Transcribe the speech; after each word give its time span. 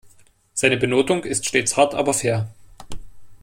Seine 0.55 0.77
Benotung 0.77 1.25
ist 1.25 1.47
stets 1.47 1.77
hart 1.77 1.93
aber 1.93 2.15
fair. 2.15 2.49